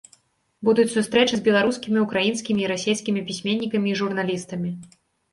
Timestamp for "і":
2.65-2.69, 3.93-3.99